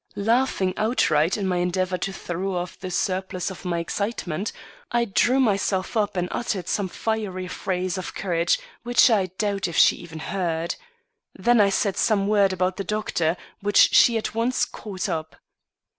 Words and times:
Laughing 0.15 0.73
outright 0.77 1.37
in 1.37 1.45
my 1.45 1.57
endeavor 1.57 1.95
to 1.95 2.11
throw 2.11 2.55
off 2.55 2.75
the 2.79 2.89
surplus 2.89 3.51
of 3.51 3.63
my 3.63 3.77
excitement, 3.77 4.51
I 4.91 5.05
drew 5.05 5.39
myself 5.39 5.95
up 5.95 6.17
and 6.17 6.27
uttered 6.31 6.67
some 6.67 6.87
fiery 6.87 7.47
phrase 7.47 7.99
of 7.99 8.15
courage, 8.15 8.57
which 8.81 9.11
I 9.11 9.27
doubt 9.37 9.67
if 9.67 9.77
she 9.77 9.95
even 9.97 10.17
heard. 10.17 10.73
Then 11.35 11.61
I 11.61 11.69
said 11.69 11.97
some 11.97 12.27
word 12.27 12.51
about 12.51 12.77
the 12.77 12.83
doctor, 12.83 13.37
which 13.59 13.93
she 13.93 14.17
at 14.17 14.33
once 14.33 14.65
caught 14.65 15.07
up. 15.07 15.35